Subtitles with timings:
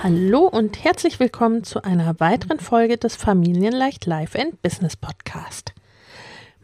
[0.00, 5.74] Hallo und herzlich willkommen zu einer weiteren Folge des Familienleicht Life and Business Podcast.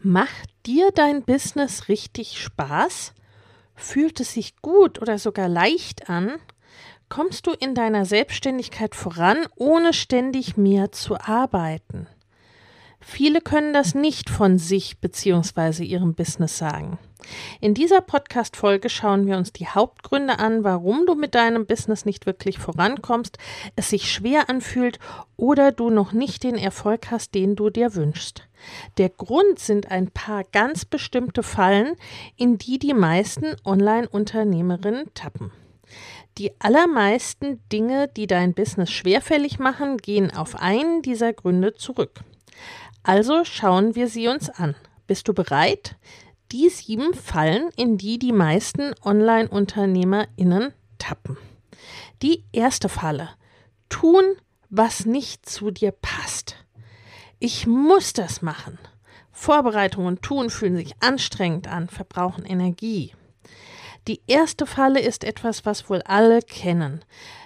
[0.01, 3.13] Macht dir dein Business richtig Spaß?
[3.75, 6.35] Fühlt es sich gut oder sogar leicht an?
[7.09, 12.07] Kommst du in deiner Selbstständigkeit voran, ohne ständig mehr zu arbeiten?
[13.07, 15.83] Viele können das nicht von sich bzw.
[15.83, 16.97] ihrem Business sagen.
[17.61, 22.25] In dieser Podcast-Folge schauen wir uns die Hauptgründe an, warum du mit deinem Business nicht
[22.25, 23.37] wirklich vorankommst,
[23.75, 24.97] es sich schwer anfühlt
[25.37, 28.47] oder du noch nicht den Erfolg hast, den du dir wünschst.
[28.97, 31.95] Der Grund sind ein paar ganz bestimmte Fallen,
[32.35, 35.51] in die die meisten Online-Unternehmerinnen tappen.
[36.39, 42.21] Die allermeisten Dinge, die dein Business schwerfällig machen, gehen auf einen dieser Gründe zurück.
[43.05, 44.73] Also schauen wir sie uns an.
[45.05, 45.95] Bist du bereit?
[46.51, 51.37] Die sieben Fallen, in die die meisten Online-UnternehmerInnen tappen.
[52.23, 53.29] Die erste Falle.
[53.89, 54.23] Tun,
[54.71, 56.55] was nicht zu dir passt.
[57.37, 58.79] Ich muss das machen.
[59.31, 63.13] Vorbereitungen und Tun fühlen sich anstrengend an, verbrauchen Energie.
[64.07, 67.05] Die erste Falle ist etwas, was wohl alle kennen.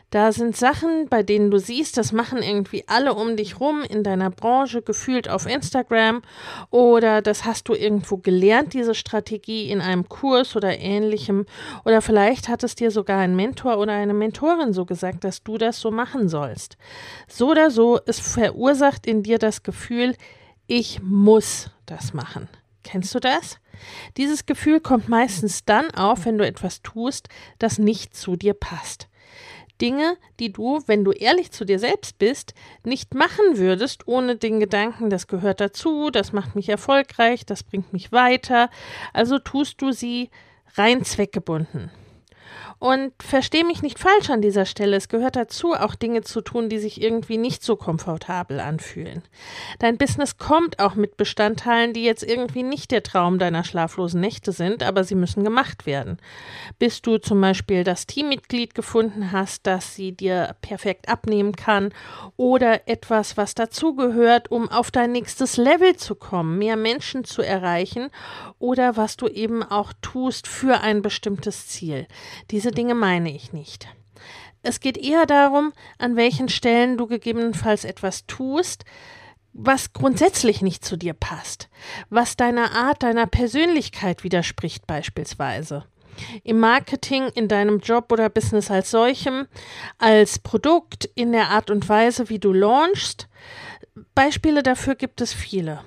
[0.10, 4.04] Da sind Sachen, bei denen du siehst, das machen irgendwie alle um dich rum in
[4.04, 6.24] deiner Branche, gefühlt auf Instagram
[6.72, 11.46] oder das hast du irgendwo gelernt, diese Strategie in einem Kurs oder ähnlichem.
[11.86, 15.60] Oder vielleicht hat es dir sogar ein Mentor oder eine Mentorin so gesagt, dass du
[15.60, 16.78] das so machen sollst.
[17.28, 20.16] So oder so, es verursacht in dir das Gefühl,
[20.66, 22.50] ich muss das machen.
[22.84, 23.58] Kennst du das?
[24.18, 29.08] Dieses Gefühl kommt meistens dann auf, wenn du etwas tust, das nicht zu dir passt.
[29.82, 32.54] Dinge, die du, wenn du ehrlich zu dir selbst bist,
[32.84, 37.94] nicht machen würdest, ohne den Gedanken, das gehört dazu, das macht mich erfolgreich, das bringt
[37.94, 38.70] mich weiter.
[39.14, 40.30] Also tust du sie
[40.76, 41.92] rein zweckgebunden.
[42.80, 44.96] Und verstehe mich nicht falsch an dieser Stelle.
[44.96, 49.22] Es gehört dazu, auch Dinge zu tun, die sich irgendwie nicht so komfortabel anfühlen.
[49.80, 54.54] Dein Business kommt auch mit Bestandteilen, die jetzt irgendwie nicht der Traum deiner schlaflosen Nächte
[54.54, 56.20] sind, aber sie müssen gemacht werden.
[56.80, 61.94] Bis du zum Beispiel das Teammitglied gefunden hast, das sie dir perfekt abnehmen kann
[62.38, 68.10] oder etwas, was dazugehört, um auf dein nächstes Level zu kommen, mehr Menschen zu erreichen
[68.58, 72.08] oder was du eben auch tust für ein bestimmtes Ziel.
[72.52, 73.88] Diese diese Dinge meine ich nicht.
[74.62, 78.86] Es geht eher darum, an welchen Stellen du gegebenenfalls etwas tust,
[79.54, 81.68] was grundsätzlich nicht zu dir passt,
[82.12, 85.86] was deiner Art, deiner Persönlichkeit widerspricht beispielsweise.
[86.44, 89.48] Im Marketing, in deinem Job oder Business als solchem,
[89.98, 93.28] als Produkt, in der Art und Weise, wie du launchst.
[94.14, 95.82] Beispiele dafür gibt es viele.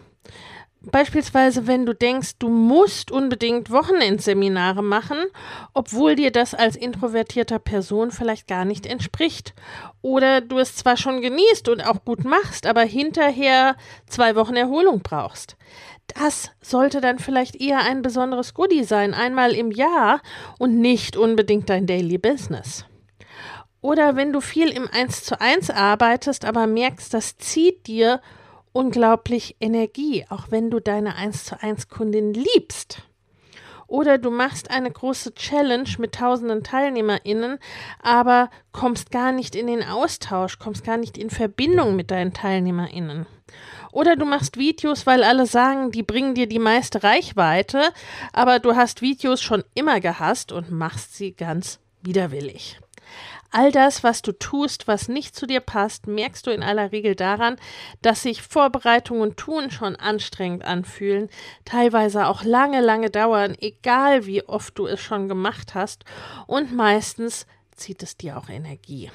[0.84, 5.18] Beispielsweise, wenn du denkst, du musst unbedingt Wochenendseminare machen,
[5.74, 9.54] obwohl dir das als introvertierter Person vielleicht gar nicht entspricht.
[10.00, 13.76] Oder du es zwar schon genießt und auch gut machst, aber hinterher
[14.08, 15.56] zwei Wochen Erholung brauchst.
[16.08, 20.20] Das sollte dann vielleicht eher ein besonderes Goodie sein, einmal im Jahr
[20.58, 22.84] und nicht unbedingt dein Daily Business.
[23.80, 28.20] Oder wenn du viel im 1 zu 1 arbeitest, aber merkst, das zieht dir
[28.72, 33.02] unglaublich Energie, auch wenn du deine 1 zu 1 Kundin liebst.
[33.86, 37.58] Oder du machst eine große Challenge mit tausenden TeilnehmerInnen,
[38.02, 43.26] aber kommst gar nicht in den Austausch, kommst gar nicht in Verbindung mit deinen TeilnehmerInnen.
[43.92, 47.92] Oder du machst Videos, weil alle sagen, die bringen dir die meiste Reichweite,
[48.32, 52.80] aber du hast Videos schon immer gehasst und machst sie ganz widerwillig.
[53.54, 57.14] All das, was du tust, was nicht zu dir passt, merkst du in aller Regel
[57.14, 57.56] daran,
[58.00, 61.28] dass sich Vorbereitung und Tun schon anstrengend anfühlen,
[61.66, 66.06] teilweise auch lange, lange dauern, egal wie oft du es schon gemacht hast,
[66.46, 67.46] und meistens
[67.76, 69.10] zieht es dir auch Energie.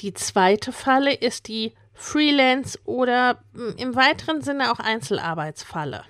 [0.00, 6.04] Die zweite Falle ist die Freelance oder hm, im weiteren Sinne auch Einzelarbeitsfalle.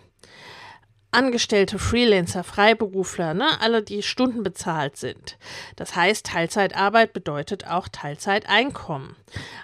[1.13, 5.37] Angestellte, Freelancer, Freiberufler, ne, alle, die stundenbezahlt sind.
[5.77, 9.15] Das heißt, Teilzeitarbeit bedeutet auch Teilzeiteinkommen.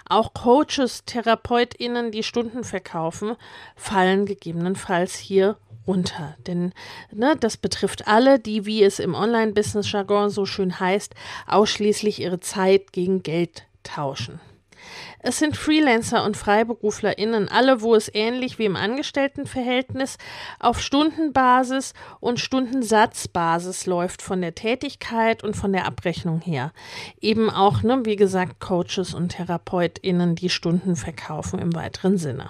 [0.07, 3.35] Auch Coaches, TherapeutInnen, die Stunden verkaufen,
[3.75, 5.57] fallen gegebenenfalls hier
[5.87, 6.37] runter.
[6.45, 6.71] Denn
[7.11, 11.15] ne, das betrifft alle, die, wie es im Online-Business-Jargon so schön heißt,
[11.47, 14.39] ausschließlich ihre Zeit gegen Geld tauschen.
[15.21, 20.17] Es sind Freelancer und FreiberuflerInnen, alle, wo es ähnlich wie im Angestelltenverhältnis
[20.59, 26.71] auf Stundenbasis und Stundensatzbasis läuft von der Tätigkeit und von der Abrechnung her.
[27.19, 32.49] Eben auch, ne, wie gesagt, Coaches und TherapeutInnen, die Stunden verkaufen im weiteren Sinne.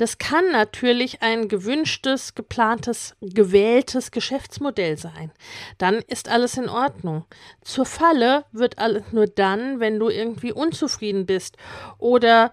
[0.00, 5.30] Das kann natürlich ein gewünschtes, geplantes, gewähltes Geschäftsmodell sein.
[5.76, 7.26] Dann ist alles in Ordnung.
[7.60, 11.58] Zur Falle wird alles nur dann, wenn du irgendwie unzufrieden bist
[11.98, 12.50] oder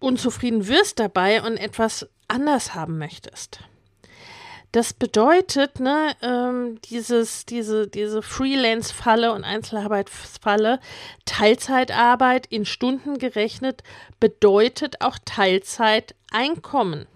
[0.00, 3.60] unzufrieden wirst dabei und etwas anders haben möchtest.
[4.72, 10.80] Das bedeutet, ne, ähm, dieses, diese, diese Freelance-Falle und Einzelarbeitsfalle,
[11.26, 13.82] Teilzeitarbeit in Stunden gerechnet,
[14.18, 17.06] bedeutet auch Teilzeiteinkommen.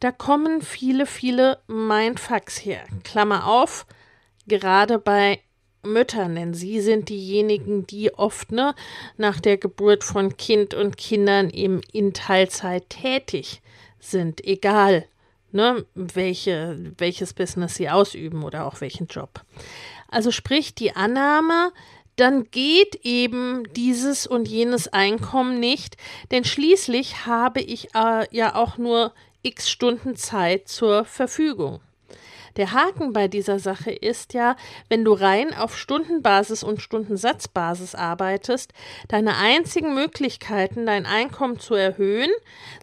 [0.00, 2.84] Da kommen viele, viele Mindfucks her.
[3.04, 3.86] Klammer auf,
[4.46, 5.40] gerade bei
[5.82, 8.74] Müttern, denn sie sind diejenigen, die oft ne,
[9.16, 13.62] nach der Geburt von Kind und Kindern eben in Teilzeit tätig
[13.98, 15.06] sind, egal
[15.52, 19.44] ne, welche, welches Business sie ausüben oder auch welchen Job.
[20.08, 21.72] Also sprich die Annahme,
[22.16, 25.96] dann geht eben dieses und jenes Einkommen nicht,
[26.30, 29.12] denn schließlich habe ich äh, ja auch nur
[29.42, 31.80] x Stunden Zeit zur Verfügung.
[32.56, 34.56] Der Haken bei dieser Sache ist ja,
[34.88, 38.72] wenn du rein auf Stundenbasis und Stundensatzbasis arbeitest,
[39.08, 42.30] deine einzigen Möglichkeiten, dein Einkommen zu erhöhen,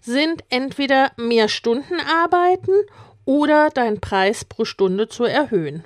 [0.02, 2.74] sind entweder mehr Stunden arbeiten
[3.26, 5.84] oder deinen Preis pro Stunde zu erhöhen.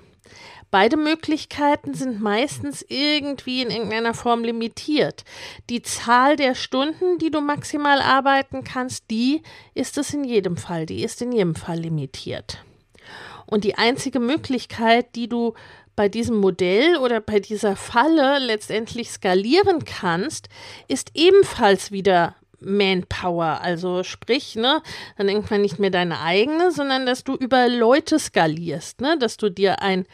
[0.74, 5.24] Beide Möglichkeiten sind meistens irgendwie in irgendeiner Form limitiert.
[5.70, 9.44] Die Zahl der Stunden, die du maximal arbeiten kannst, die
[9.76, 12.64] ist es in jedem Fall, die ist in jedem Fall limitiert.
[13.46, 15.54] Und die einzige Möglichkeit, die du
[15.96, 20.50] bei diesem Modell oder bei dieser Falle letztendlich skalieren kannst,
[20.88, 23.62] ist ebenfalls wieder Manpower.
[23.62, 24.82] Also sprich, ne,
[25.18, 29.50] dann irgendwann nicht mehr deine eigene, sondern dass du über Leute skalierst, ne, dass du
[29.50, 30.06] dir ein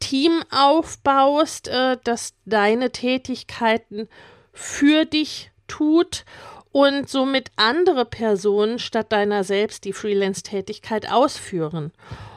[0.00, 4.08] Team aufbaust, äh, das deine Tätigkeiten
[4.52, 6.24] für dich tut
[6.72, 11.92] und somit andere Personen statt deiner selbst die Freelance-Tätigkeit ausführen.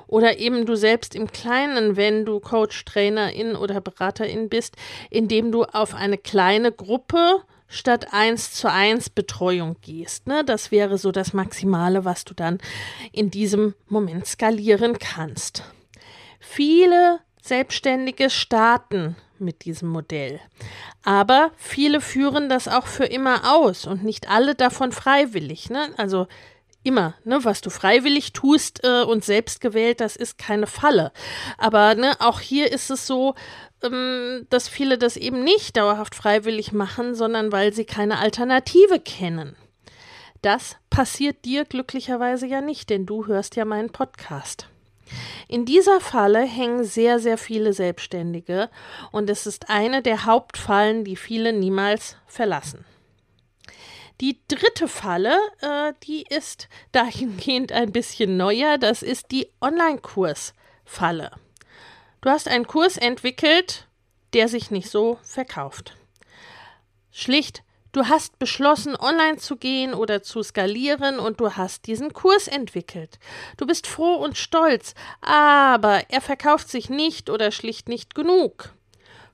[0.08, 4.76] Oder eben du selbst im Kleinen, wenn du Coach, Trainerin oder Beraterin bist,
[5.10, 10.28] indem du auf eine kleine Gruppe statt eins zu eins Betreuung gehst.
[10.28, 10.44] Ne?
[10.46, 12.60] Das wäre so das Maximale, was du dann
[13.12, 15.64] in diesem Moment skalieren kannst.
[16.40, 20.40] Viele Selbstständige starten mit diesem Modell.
[21.04, 25.70] Aber viele führen das auch für immer aus und nicht alle davon freiwillig.
[25.70, 25.90] Ne?
[25.98, 26.28] Also
[26.86, 31.12] immer, ne, was du freiwillig tust äh, und selbst gewählt, das ist keine Falle.
[31.58, 33.36] Aber ne, auch hier ist es so,
[33.84, 39.56] ähm, dass viele das eben nicht dauerhaft freiwillig machen, sondern weil sie keine Alternative kennen.
[40.42, 44.68] Das passiert dir glücklicherweise ja nicht, denn du hörst ja meinen Podcast.
[45.48, 48.70] In dieser Falle hängen sehr, sehr viele Selbstständige
[49.12, 52.86] und es ist eine der Hauptfallen, die viele niemals verlassen.
[54.22, 58.78] Die dritte Falle, äh, die ist dahingehend ein bisschen neuer.
[58.78, 61.32] Das ist die Online-Kurs-Falle.
[62.22, 63.88] Du hast einen Kurs entwickelt,
[64.34, 65.98] der sich nicht so verkauft.
[67.12, 72.48] Schlicht, du hast beschlossen, online zu gehen oder zu skalieren und du hast diesen Kurs
[72.48, 73.20] entwickelt.
[73.58, 78.74] Du bist froh und stolz, aber er verkauft sich nicht oder schlicht nicht genug.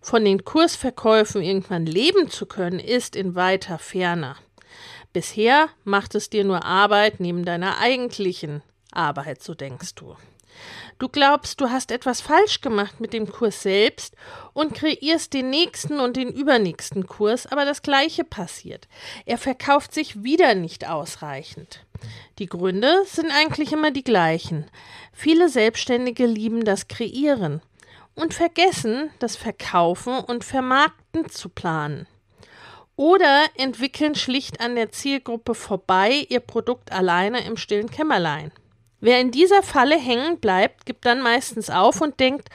[0.02, 4.36] Von den Kursverkäufen irgendwann leben zu können, ist in weiter Ferne.
[5.14, 10.16] Bisher macht es dir nur Arbeit neben deiner eigentlichen Arbeit, so denkst du.
[11.00, 14.16] Du glaubst, du hast etwas falsch gemacht mit dem Kurs selbst
[14.54, 18.88] und kreierst den nächsten und den übernächsten Kurs, aber das gleiche passiert.
[19.26, 21.86] Er verkauft sich wieder nicht ausreichend.
[22.40, 24.70] Die Gründe sind eigentlich immer die gleichen.
[25.12, 27.62] Viele Selbstständige lieben das Kreieren
[28.16, 32.08] und vergessen, das Verkaufen und Vermarkten zu planen.
[33.02, 38.52] Oder entwickeln schlicht an der Zielgruppe vorbei ihr Produkt alleine im stillen Kämmerlein.
[39.00, 42.50] Wer in dieser Falle hängen bleibt, gibt dann meistens auf und denkt,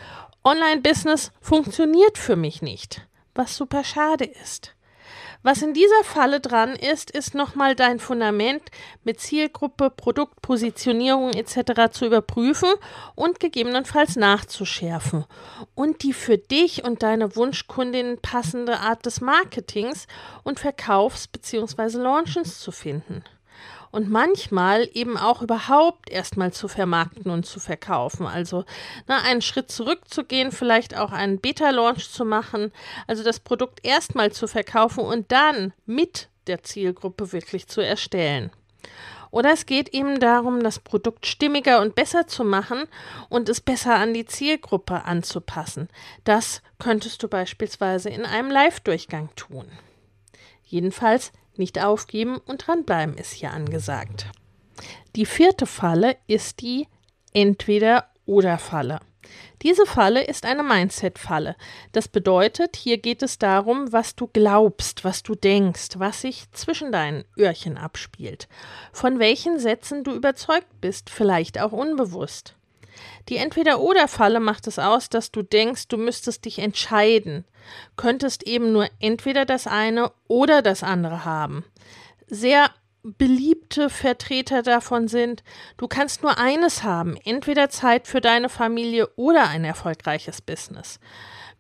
[0.45, 4.76] Online-Business funktioniert für mich nicht, was super schade ist.
[5.43, 8.63] Was in dieser Falle dran ist, ist nochmal dein Fundament
[9.05, 11.93] mit Zielgruppe, Produktpositionierung etc.
[11.93, 12.71] zu überprüfen
[13.15, 15.25] und gegebenenfalls nachzuschärfen
[15.75, 20.07] und die für dich und deine Wunschkundin passende Art des Marketings
[20.43, 21.99] und Verkaufs- bzw.
[21.99, 23.25] Launchens zu finden
[23.91, 28.27] und manchmal eben auch überhaupt erstmal zu vermarkten und zu verkaufen.
[28.27, 28.65] Also
[29.07, 32.73] na, einen Schritt zurückzugehen, vielleicht auch einen Beta-Launch zu machen,
[33.07, 38.51] also das Produkt erstmal zu verkaufen und dann mit der Zielgruppe wirklich zu erstellen.
[39.31, 42.85] Oder es geht eben darum, das Produkt stimmiger und besser zu machen
[43.29, 45.89] und es besser an die Zielgruppe anzupassen.
[46.25, 49.67] Das könntest du beispielsweise in einem Live-Durchgang tun.
[50.65, 54.27] Jedenfalls nicht aufgeben und dranbleiben ist hier angesagt.
[55.15, 56.87] Die vierte Falle ist die
[57.33, 59.01] Entweder-Oder-Falle.
[59.63, 61.57] Diese Falle ist eine Mindset-Falle.
[61.93, 66.93] Das bedeutet, hier geht es darum, was du glaubst, was du denkst, was sich zwischen
[66.93, 68.49] deinen Öhrchen abspielt,
[68.93, 72.56] von welchen Sätzen du überzeugt bist, vielleicht auch unbewusst.
[73.29, 77.45] Die Entweder-Oder-Falle macht es aus, dass du denkst, du müsstest dich entscheiden,
[77.97, 81.65] könntest eben nur entweder das eine oder das andere haben.
[82.29, 82.71] Sehr
[83.03, 85.45] beliebte Vertreter davon sind,
[85.77, 90.99] du kannst nur eines haben, entweder Zeit für deine Familie oder ein erfolgreiches Business.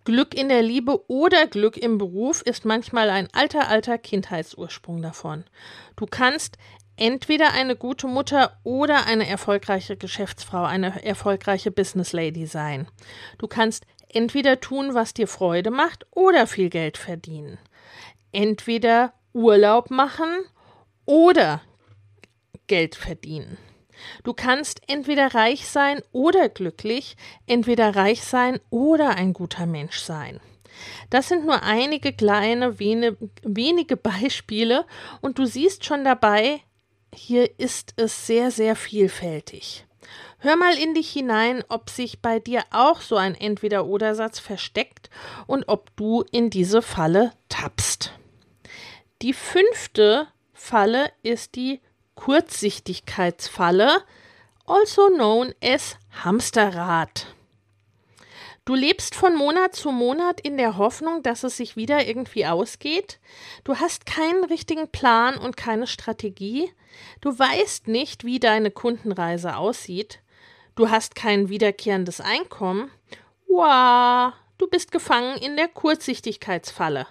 [0.05, 5.45] Glück in der Liebe oder Glück im Beruf ist manchmal ein alter, alter Kindheitsursprung davon.
[5.97, 6.59] Du kannst
[6.97, 12.88] entweder eine gute Mutter oder eine erfolgreiche Geschäftsfrau, eine erfolgreiche Business Lady sein.
[13.38, 17.59] Du kannst entweder tun, was dir Freude macht oder viel Geld verdienen.
[18.33, 20.29] Entweder Urlaub machen
[21.05, 21.61] oder
[22.67, 23.59] Geld verdienen.
[24.25, 30.41] Du kannst entweder reich sein oder glücklich, entweder reich sein oder ein guter Mensch sein.
[31.09, 34.85] Das sind nur einige kleine, wenige Beispiele
[35.21, 36.61] und du siehst schon dabei,
[37.14, 39.86] hier ist es sehr, sehr vielfältig.
[40.38, 45.10] Hör mal in dich hinein, ob sich bei dir auch so ein Entweder-Oder-Satz versteckt
[45.46, 48.12] und ob du in diese Falle tappst.
[49.22, 51.80] Die fünfte Falle ist die
[52.16, 54.02] Kurzsichtigkeitsfalle,
[54.66, 57.26] also known as Hamsterrad.
[58.66, 63.20] Du lebst von Monat zu Monat in der Hoffnung, dass es sich wieder irgendwie ausgeht.
[63.62, 66.68] Du hast keinen richtigen Plan und keine Strategie.
[67.20, 70.18] Du weißt nicht, wie deine Kundenreise aussieht.
[70.75, 72.90] Du hast kein wiederkehrendes Einkommen.
[73.46, 77.06] Wow, du bist gefangen in der Kurzsichtigkeitsfalle.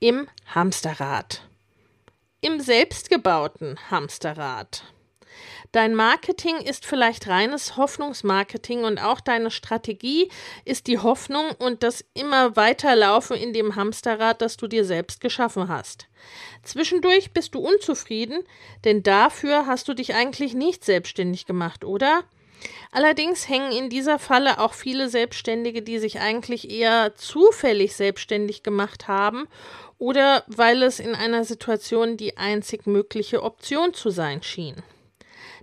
[0.00, 1.48] Im Hamsterrad.
[2.40, 4.82] Im selbstgebauten Hamsterrad.
[5.74, 10.30] Dein Marketing ist vielleicht reines Hoffnungsmarketing und auch deine Strategie
[10.64, 15.66] ist die Hoffnung und das immer weiterlaufen in dem Hamsterrad, das du dir selbst geschaffen
[15.66, 16.06] hast.
[16.62, 18.44] Zwischendurch bist du unzufrieden,
[18.84, 22.22] denn dafür hast du dich eigentlich nicht selbstständig gemacht, oder?
[22.92, 29.08] Allerdings hängen in dieser Falle auch viele Selbstständige, die sich eigentlich eher zufällig selbstständig gemacht
[29.08, 29.48] haben
[29.98, 34.76] oder weil es in einer Situation die einzig mögliche Option zu sein schien.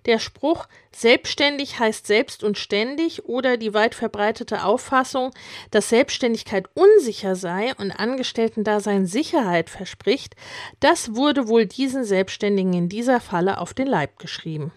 [0.06, 5.32] Der Spruch selbstständig heißt selbst und ständig oder die weit verbreitete Auffassung,
[5.70, 10.36] dass Selbstständigkeit unsicher sei und Angestellten-Dasein Sicherheit verspricht,
[10.80, 14.72] das wurde wohl diesen Selbstständigen in dieser Falle auf den Leib geschrieben.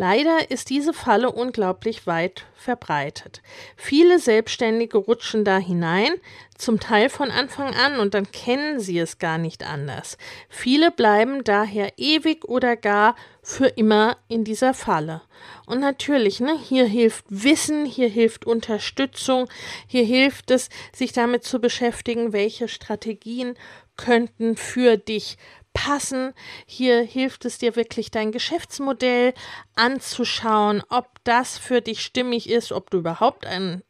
[0.00, 3.42] Leider ist diese Falle unglaublich weit verbreitet.
[3.76, 6.12] Viele Selbstständige rutschen da hinein,
[6.56, 10.16] zum Teil von Anfang an und dann kennen sie es gar nicht anders.
[10.48, 15.22] Viele bleiben daher ewig oder gar für immer in dieser Falle.
[15.66, 19.48] Und natürlich, ne, hier hilft Wissen, hier hilft Unterstützung,
[19.88, 23.56] hier hilft es, sich damit zu beschäftigen, welche Strategien
[23.96, 25.38] könnten für dich
[25.78, 26.34] passen.
[26.66, 29.32] Hier hilft es dir wirklich, dein Geschäftsmodell
[29.76, 33.82] anzuschauen, ob das für dich stimmig ist, ob du überhaupt ein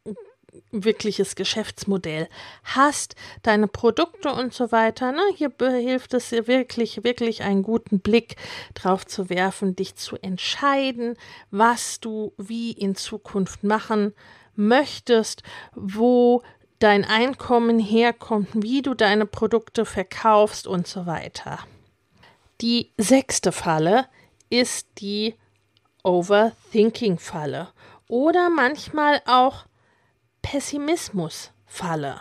[0.70, 2.28] wirkliches Geschäftsmodell
[2.62, 5.12] hast, deine Produkte und so weiter.
[5.12, 5.22] Ne?
[5.34, 8.36] Hier hilft es dir wirklich, wirklich einen guten Blick
[8.74, 11.16] drauf zu werfen, dich zu entscheiden,
[11.50, 14.14] was du wie in Zukunft machen
[14.56, 15.42] möchtest,
[15.74, 16.42] wo
[16.80, 21.60] dein Einkommen herkommt, wie du deine Produkte verkaufst und so weiter.
[22.60, 24.06] Die sechste Falle
[24.50, 25.36] ist die
[26.02, 27.68] Overthinking-Falle
[28.08, 29.66] oder manchmal auch
[30.42, 32.20] Pessimismus-Falle.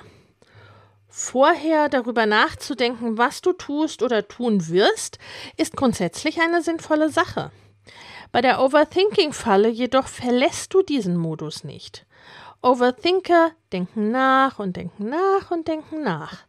[1.08, 5.18] Vorher darüber nachzudenken, was du tust oder tun wirst,
[5.56, 7.52] ist grundsätzlich eine sinnvolle Sache.
[8.32, 12.06] Bei der Overthinking-Falle jedoch verlässt du diesen Modus nicht.
[12.62, 16.40] Overthinker denken nach und denken nach und denken nach.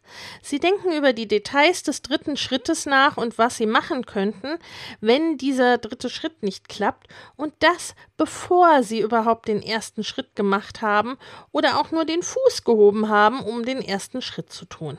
[0.41, 4.57] Sie denken über die Details des dritten Schrittes nach und was sie machen könnten,
[5.01, 10.81] wenn dieser dritte Schritt nicht klappt, und das bevor sie überhaupt den ersten Schritt gemacht
[10.81, 11.17] haben
[11.51, 14.97] oder auch nur den Fuß gehoben haben, um den ersten Schritt zu tun.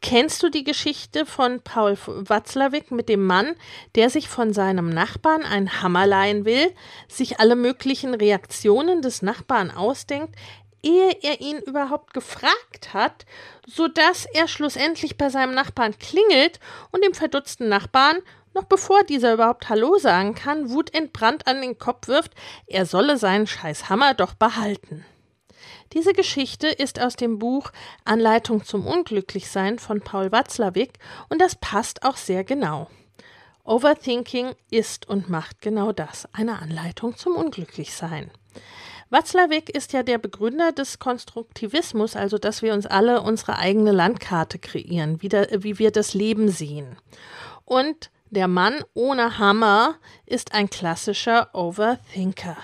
[0.00, 3.54] Kennst du die Geschichte von Paul Watzlawick mit dem Mann,
[3.94, 6.72] der sich von seinem Nachbarn einen Hammer leihen will,
[7.08, 10.34] sich alle möglichen Reaktionen des Nachbarn ausdenkt,
[10.82, 13.26] ehe er ihn überhaupt gefragt hat,
[13.66, 16.60] so dass er schlussendlich bei seinem Nachbarn klingelt
[16.92, 18.18] und dem verdutzten Nachbarn
[18.54, 22.32] noch bevor dieser überhaupt Hallo sagen kann, wutentbrannt an den Kopf wirft,
[22.66, 25.04] er solle seinen scheiß Hammer doch behalten.
[25.92, 27.72] Diese Geschichte ist aus dem Buch
[28.04, 32.88] Anleitung zum Unglücklichsein von Paul Watzlawick und das passt auch sehr genau.
[33.64, 38.30] Overthinking ist und macht genau das, eine Anleitung zum Unglücklichsein.
[39.10, 44.58] Watzlawick ist ja der Begründer des Konstruktivismus, also dass wir uns alle unsere eigene Landkarte
[44.58, 46.96] kreieren, wie, da, wie wir das Leben sehen.
[47.64, 49.96] Und der Mann ohne Hammer
[50.26, 52.56] ist ein klassischer Overthinker.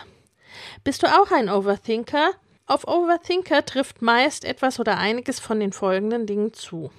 [0.83, 2.31] Bist du auch ein Overthinker?
[2.67, 6.91] Auf Overthinker trifft meist etwas oder einiges von den folgenden Dingen zu.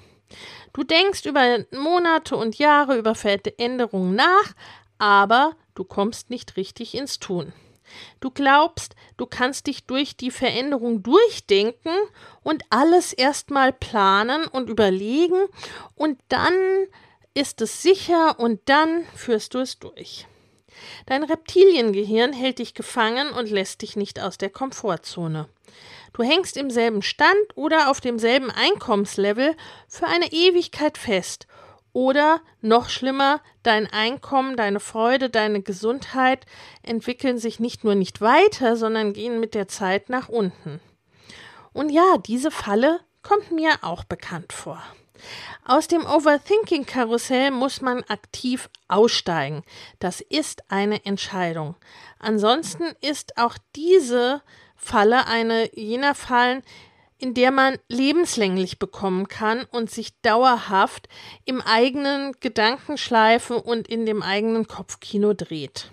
[0.74, 4.54] Du denkst über Monate und Jahre über Veränderungen nach,
[4.98, 7.54] aber du kommst nicht richtig ins Tun.
[8.20, 11.94] Du glaubst, du kannst dich durch die Veränderung durchdenken
[12.42, 15.46] und alles erstmal planen und überlegen
[15.96, 16.54] und dann
[17.34, 20.28] ist es sicher und dann führst du es durch.
[21.06, 25.48] Dein Reptiliengehirn hält dich gefangen und lässt dich nicht aus der Komfortzone.
[26.14, 29.56] Du hängst im selben Stand oder auf demselben Einkommenslevel
[29.88, 31.48] für eine Ewigkeit fest.
[31.92, 36.46] Oder noch schlimmer, dein Einkommen, deine Freude, deine Gesundheit
[36.82, 40.80] entwickeln sich nicht nur nicht weiter, sondern gehen mit der Zeit nach unten.
[41.72, 44.82] Und ja, diese Falle kommt mir auch bekannt vor.
[45.66, 49.64] Aus dem Overthinking-Karussell muss man aktiv aussteigen.
[50.00, 51.76] Das ist eine Entscheidung.
[52.20, 54.42] Ansonsten ist auch diese
[54.76, 56.64] Falle eine jener Fallen,
[57.18, 61.08] in der man lebenslänglich bekommen kann und sich dauerhaft
[61.46, 65.90] im eigenen Gedankenschleife und in dem eigenen Kopfkino dreht.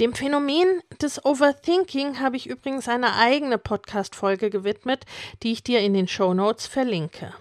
[0.00, 5.04] Dem Phänomen des Overthinking habe ich übrigens eine eigene Podcast-Folge gewidmet,
[5.42, 7.32] die ich dir in den Show Notes verlinke.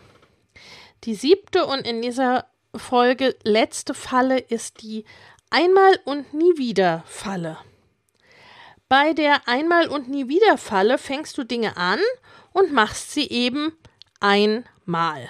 [1.05, 5.05] Die siebte und in dieser Folge letzte Falle ist die
[5.51, 7.59] Einmal und nie wieder Falle.
[8.89, 11.99] Bei der Einmal und nie wieder Falle fängst du Dinge an
[12.53, 13.77] und machst sie eben
[14.19, 15.29] einmal.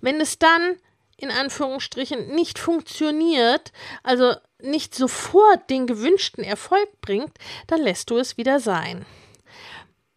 [0.00, 0.76] Wenn es dann
[1.16, 3.72] in Anführungsstrichen nicht funktioniert,
[4.04, 7.32] also nicht sofort den gewünschten Erfolg bringt,
[7.66, 9.04] dann lässt du es wieder sein.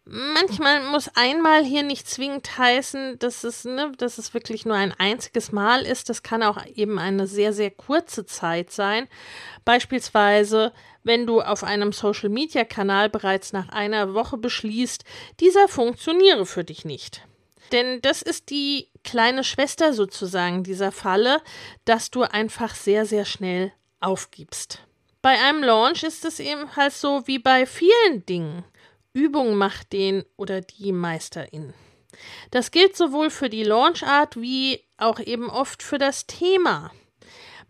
[0.06, 4.92] Manchmal muss einmal hier nicht zwingend heißen, dass es, ne, dass es wirklich nur ein
[4.92, 6.10] einziges Mal ist.
[6.10, 9.08] Das kann auch eben eine sehr, sehr kurze Zeit sein.
[9.64, 15.04] Beispielsweise, wenn du auf einem Social-Media-Kanal bereits nach einer Woche beschließt,
[15.40, 17.22] dieser funktioniere für dich nicht.
[17.72, 21.40] Denn das ist die kleine Schwester sozusagen dieser Falle,
[21.86, 24.80] dass du einfach sehr, sehr schnell aufgibst.
[25.22, 28.64] Bei einem Launch ist es eben halt so wie bei vielen Dingen.
[29.14, 31.72] Übung macht den oder die Meisterin.
[32.50, 36.90] Das gilt sowohl für die Launchart wie auch eben oft für das Thema.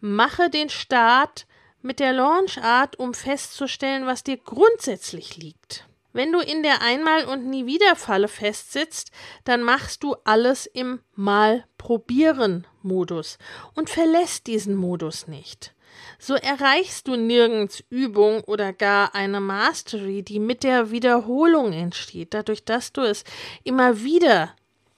[0.01, 1.47] Mache den Start
[1.83, 5.87] mit der Launchart, um festzustellen, was dir grundsätzlich liegt.
[6.15, 9.11] Wenn du in der Einmal- und nie wieder Falle festsitzt,
[9.45, 13.37] dann machst du alles im Mal probieren Modus
[13.75, 15.74] und verlässt diesen Modus nicht.
[16.19, 22.65] So erreichst du nirgends Übung oder gar eine Mastery, die mit der Wiederholung entsteht, dadurch,
[22.65, 23.25] dass du es
[23.63, 24.55] immer wieder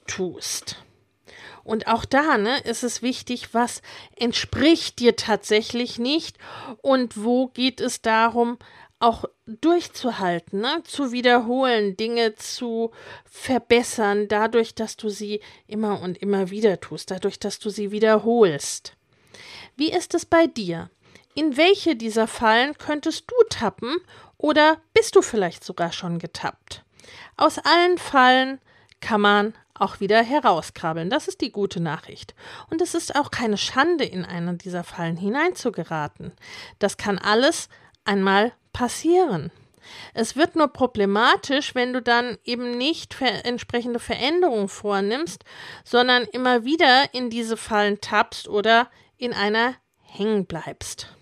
[0.07, 0.83] tust.
[1.65, 3.83] Und auch da ne, ist es wichtig, was
[4.15, 6.39] entspricht dir tatsächlich nicht
[6.81, 8.59] und wo geht es darum,
[8.99, 10.83] auch durchzuhalten, ne?
[10.85, 12.93] zu wiederholen, Dinge zu
[13.25, 18.96] verbessern, dadurch, dass du sie immer und immer wieder tust, dadurch, dass du sie wiederholst.
[19.77, 20.91] Wie ist es bei dir?
[21.35, 23.99] In welche dieser Fallen könntest du tappen
[24.39, 26.83] oder bist du vielleicht sogar schon getappt?
[27.37, 28.59] Aus allen Fallen
[29.01, 31.11] kann man auch wieder herauskrabbeln.
[31.11, 32.35] Das ist die gute Nachricht.
[32.71, 36.33] Und es ist auch keine Schande, in eine dieser Fallen hineinzugeraten.
[36.79, 37.69] Das kann alles
[38.07, 39.51] einmal passieren.
[40.15, 45.45] Es wird nur problematisch, wenn du dann eben nicht ver entsprechende Veränderungen vornimmst,
[45.85, 51.17] sondern immer wieder in diese Fallen tappst oder in einer hängen bleibst.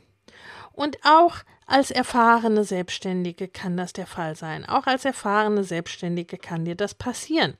[0.73, 4.67] Und auch als erfahrene Selbstständige kann das der Fall sein.
[4.67, 7.57] Auch als erfahrene Selbstständige kann dir das passieren.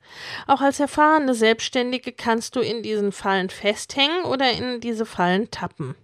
[0.47, 5.95] Auch als erfahrene Selbstständige kannst du in diesen Fallen festhängen oder in diese Fallen tappen.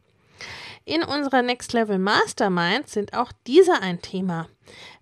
[0.85, 4.49] In unserer Next Level Mastermind sind auch diese ein Thema.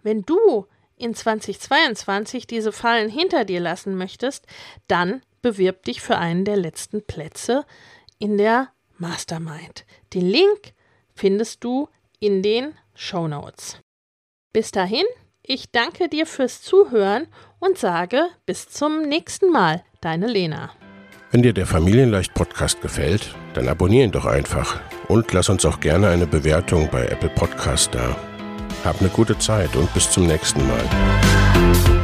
[0.03, 4.47] Wenn du in 2022 diese Fallen hinter dir lassen möchtest,
[4.88, 7.64] dann bewirb dich für einen der letzten Plätze
[8.19, 9.85] in der Mastermind.
[10.15, 10.73] Den Link
[11.15, 11.89] findest du
[12.21, 13.79] in den Show Notes.
[14.53, 15.05] Bis dahin,
[15.43, 17.27] ich danke dir fürs Zuhören
[17.59, 20.73] und sage bis zum nächsten Mal, deine Lena.
[21.31, 25.81] Wenn dir der Familienleicht Podcast gefällt, dann abonniere ihn doch einfach und lass uns auch
[25.81, 28.17] gerne eine Bewertung bei Apple Podcast da.
[28.85, 31.98] Hab eine gute Zeit und bis zum nächsten Mal.